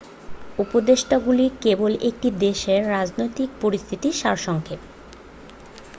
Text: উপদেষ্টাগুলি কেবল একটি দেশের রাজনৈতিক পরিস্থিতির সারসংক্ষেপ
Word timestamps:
উপদেষ্টাগুলি 0.59 1.45
কেবল 1.61 1.91
একটি 2.09 2.27
দেশের 2.41 2.81
রাজনৈতিক 2.89 3.49
পরিস্থিতির 3.61 4.13
সারসংক্ষেপ 4.13 4.79